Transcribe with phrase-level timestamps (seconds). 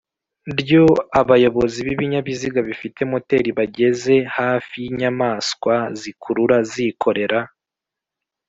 [0.57, 0.85] Lyo
[1.19, 7.39] abayobozi b ibinyabiziga bifite moteri bageze hafi y inyamaswa zikurura zikorera